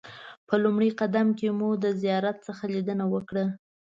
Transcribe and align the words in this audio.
په 0.47 0.55
لومړي 0.63 0.89
قدم 0.99 1.27
کې 1.39 1.47
مو 1.57 1.69
د 1.83 1.85
زیارت 2.01 2.37
څخه 2.47 2.63
لیدنه 2.73 3.05
وکړه. 3.13 3.45